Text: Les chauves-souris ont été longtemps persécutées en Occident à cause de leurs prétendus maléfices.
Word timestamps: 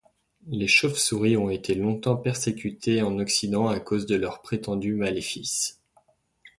Les 0.47 0.65
chauves-souris 0.67 1.37
ont 1.37 1.51
été 1.51 1.75
longtemps 1.75 2.15
persécutées 2.17 3.03
en 3.03 3.19
Occident 3.19 3.67
à 3.67 3.79
cause 3.79 4.07
de 4.07 4.15
leurs 4.15 4.41
prétendus 4.41 4.95
maléfices. 4.95 5.79